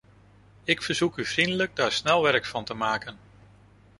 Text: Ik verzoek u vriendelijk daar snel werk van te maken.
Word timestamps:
Ik 0.63 0.81
verzoek 0.81 1.17
u 1.17 1.25
vriendelijk 1.25 1.75
daar 1.75 1.91
snel 1.91 2.21
werk 2.23 2.45
van 2.45 2.65
te 2.65 2.73
maken. 2.73 3.17